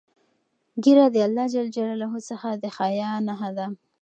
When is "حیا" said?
2.77-3.11